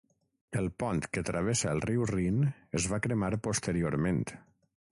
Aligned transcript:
El 0.61 0.69
pont 0.83 1.01
que 1.17 1.23
travessa 1.27 1.69
el 1.77 1.83
riu 1.85 2.07
Rin 2.11 2.39
es 2.81 2.89
va 2.93 3.01
cremar 3.07 3.31
posteriorment. 3.49 4.25